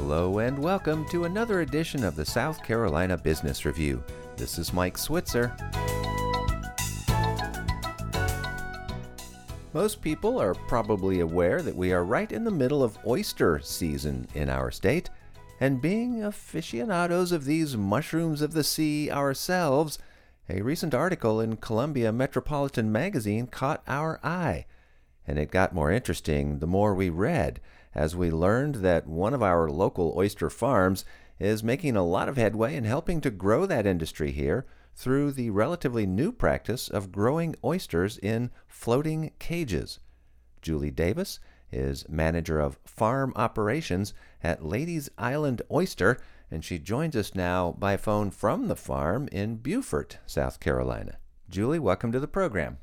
[0.00, 4.00] Hello and welcome to another edition of the South Carolina Business Review.
[4.36, 5.52] This is Mike Switzer.
[9.72, 14.28] Most people are probably aware that we are right in the middle of oyster season
[14.34, 15.10] in our state,
[15.58, 19.98] and being aficionados of these mushrooms of the sea ourselves,
[20.48, 24.64] a recent article in Columbia Metropolitan Magazine caught our eye.
[25.26, 27.60] And it got more interesting the more we read
[27.98, 31.04] as we learned that one of our local oyster farms
[31.40, 35.50] is making a lot of headway in helping to grow that industry here through the
[35.50, 39.98] relatively new practice of growing oysters in floating cages.
[40.62, 41.40] Julie Davis
[41.72, 46.20] is manager of farm operations at Lady's Island Oyster,
[46.52, 51.18] and she joins us now by phone from the farm in Beaufort, South Carolina.
[51.50, 52.78] Julie, welcome to the program.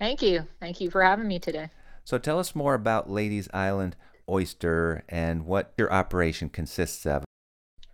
[0.00, 0.48] Thank you.
[0.58, 1.70] Thank you for having me today.
[2.02, 3.94] So tell us more about Lady's Island
[4.32, 7.24] Oyster and what your operation consists of.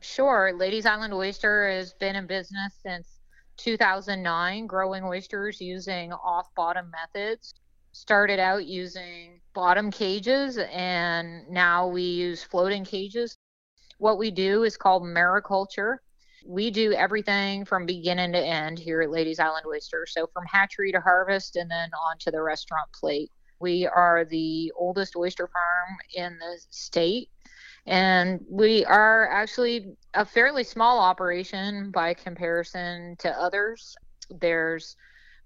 [0.01, 0.53] Sure.
[0.57, 3.19] Lady's Island Oyster has been in business since
[3.57, 7.55] 2009, growing oysters using off bottom methods.
[7.93, 13.37] Started out using bottom cages, and now we use floating cages.
[13.99, 15.97] What we do is called mariculture.
[16.47, 20.07] We do everything from beginning to end here at Lady's Island Oyster.
[20.09, 23.33] So, from hatchery to harvest and then on to the restaurant plate.
[23.61, 27.31] We are the oldest oyster farm in the state,
[27.87, 33.97] and we are actually a fairly small operation by comparison to others.
[34.31, 34.97] There's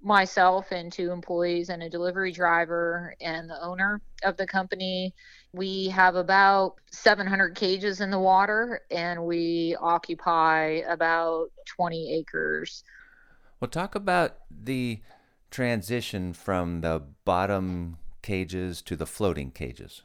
[0.03, 5.15] myself and two employees and a delivery driver and the owner of the company.
[5.53, 12.83] We have about 700 cages in the water and we occupy about 20 acres.
[13.61, 15.01] Well, talk about the
[15.51, 20.03] transition from the bottom cages to the floating cages?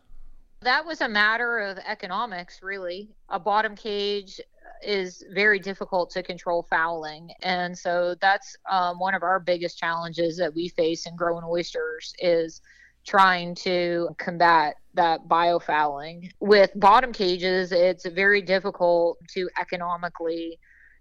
[0.62, 3.10] That was a matter of economics, really.
[3.30, 4.42] A bottom cage
[4.84, 7.32] is very difficult to control fouling.
[7.42, 12.14] And so that's um, one of our biggest challenges that we face in growing oysters
[12.20, 12.62] is
[13.06, 16.32] trying to combat that biofouling.
[16.40, 20.60] With bottom cages, it's very difficult to economically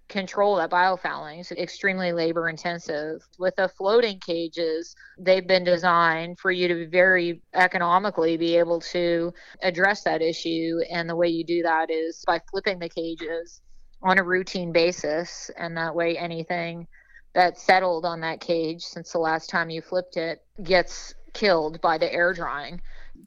[0.09, 3.27] control that biofouling is extremely labor intensive.
[3.39, 9.33] With the floating cages, they've been designed for you to very economically be able to
[9.63, 10.81] address that issue.
[10.91, 13.61] And the way you do that is by flipping the cages
[14.03, 15.51] on a routine basis.
[15.57, 16.87] And that way, anything
[17.35, 21.99] that's settled on that cage since the last time you flipped it gets killed by
[21.99, 22.81] the air drying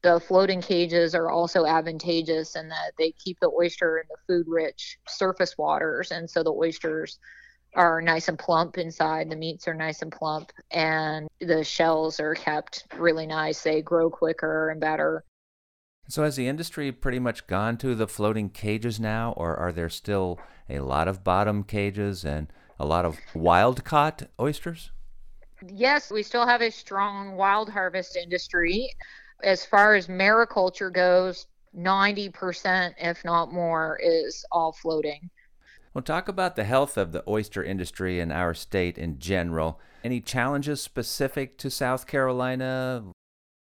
[0.03, 4.45] the floating cages are also advantageous in that they keep the oyster in the food
[4.47, 7.19] rich surface waters and so the oysters
[7.75, 12.33] are nice and plump inside the meats are nice and plump and the shells are
[12.33, 13.61] kept really nice.
[13.61, 15.23] They grow quicker and better.
[16.07, 19.89] So has the industry pretty much gone to the floating cages now or are there
[19.89, 24.91] still a lot of bottom cages and a lot of wild caught oysters?
[25.67, 28.89] Yes we still have a strong wild harvest industry
[29.43, 35.29] as far as mariculture goes, 90%, if not more, is all floating.
[35.93, 39.79] Well, talk about the health of the oyster industry in our state in general.
[40.03, 43.03] Any challenges specific to South Carolina?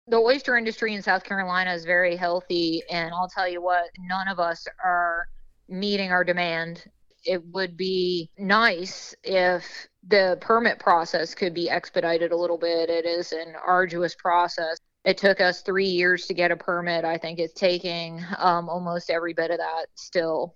[0.07, 4.27] The oyster industry in South Carolina is very healthy, and I'll tell you what, none
[4.27, 5.27] of us are
[5.67, 6.83] meeting our demand.
[7.23, 12.89] It would be nice if the permit process could be expedited a little bit.
[12.89, 17.05] It is an arduous process it took us three years to get a permit.
[17.05, 20.55] I think it's taking um, almost every bit of that still.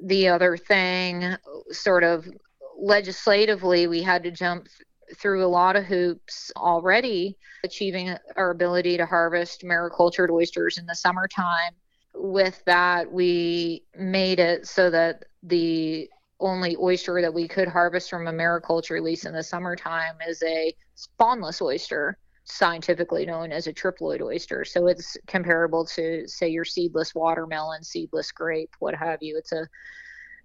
[0.00, 1.34] The other thing,
[1.72, 2.28] sort of
[2.78, 4.68] legislatively, we had to jump
[5.16, 10.94] through a lot of hoops already, achieving our ability to harvest maricultured oysters in the
[10.94, 11.72] summertime.
[12.14, 18.28] With that, we made it so that the only oyster that we could harvest from
[18.28, 22.16] a mariculture lease in the summertime is a spawnless oyster
[22.50, 24.64] scientifically known as a triploid oyster.
[24.64, 29.36] So it's comparable to, say, your seedless watermelon, seedless grape, what have you.
[29.36, 29.68] It's a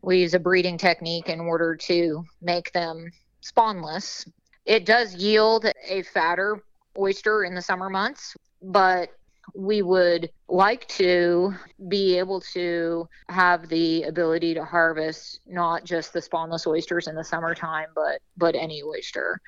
[0.01, 3.09] we use a breeding technique in order to make them
[3.41, 4.29] spawnless.
[4.65, 6.61] It does yield a fatter
[6.97, 9.09] oyster in the summer months, but
[9.55, 11.53] we would like to
[11.87, 17.23] be able to have the ability to harvest not just the spawnless oysters in the
[17.23, 19.41] summertime, but but any oyster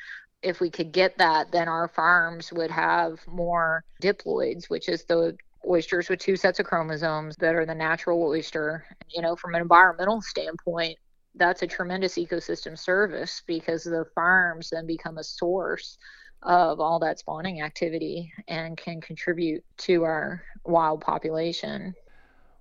[0.45, 5.35] if we could get that, then our farms would have more diploids, which is the
[5.67, 8.85] oysters with two sets of chromosomes that are the natural oyster.
[9.09, 10.97] You know, from an environmental standpoint,
[11.33, 15.97] that's a tremendous ecosystem service because the farms then become a source
[16.43, 21.95] of all that spawning activity and can contribute to our wild population.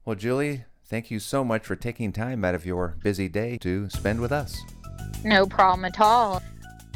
[0.07, 3.91] Well, Julie, thank you so much for taking time out of your busy day to
[3.91, 4.59] spend with us.
[5.23, 6.43] No problem at all.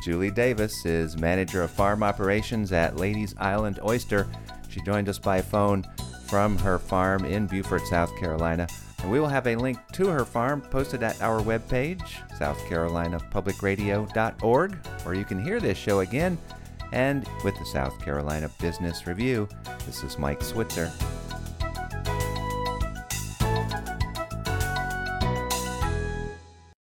[0.08, 4.26] Julie Davis is manager of farm operations at Lady's Island Oyster.
[4.70, 5.84] She joined us by phone
[6.28, 8.66] from her farm in Beaufort, South Carolina.
[9.02, 12.08] And we will have a link to her farm posted at our webpage,
[12.38, 16.38] southcarolinapublicradio.org, where you can hear this show again.
[16.92, 19.46] And with the South Carolina Business Review,
[19.84, 20.90] this is Mike Switzer.